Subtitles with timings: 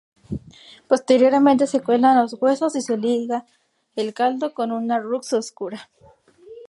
[0.87, 3.45] Posteriormente se cuelan los huesos y se liga
[3.95, 5.89] el caldo con una roux oscura.